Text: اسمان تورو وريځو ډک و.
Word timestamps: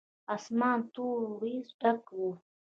اسمان 0.35 0.79
تورو 0.93 1.27
وريځو 1.35 1.75
ډک 1.81 2.03
و. 2.19 2.21